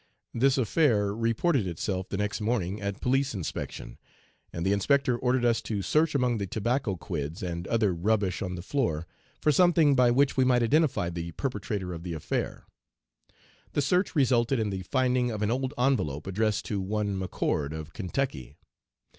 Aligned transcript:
This 0.33 0.57
affair 0.57 1.13
reported 1.13 1.67
itself 1.67 2.09
the 2.09 2.17
next 2.17 2.41
morning 2.41 2.81
at 2.81 3.01
'Police 3.01 3.35
Inspection,' 3.35 3.99
and 4.51 4.65
the 4.65 4.73
inspector 4.73 5.15
ordered 5.15 5.45
us 5.45 5.61
to 5.61 5.83
search 5.83 6.15
among 6.15 6.39
the 6.39 6.47
tobacco 6.47 6.95
quids, 6.95 7.43
and 7.43 7.67
other 7.67 7.93
rubbish 7.93 8.41
on 8.41 8.55
the 8.55 8.63
floor, 8.63 9.05
for 9.41 9.51
something 9.51 9.93
by 9.95 10.09
which 10.09 10.35
we 10.35 10.43
might 10.43 10.63
identify 10.63 11.11
the 11.11 11.33
perpetrator 11.33 11.93
of 11.93 12.01
the 12.01 12.13
affair. 12.13 12.65
The 13.73 13.81
search 13.83 14.15
resulted 14.15 14.57
in 14.57 14.71
the 14.71 14.81
finding 14.81 15.29
of 15.29 15.43
an 15.43 15.51
old 15.51 15.71
envelope, 15.77 16.25
addressed 16.25 16.65
to 16.65 16.81
one 16.81 17.15
McCord, 17.19 17.71
of 17.71 17.93
Kentucky. 17.93 18.57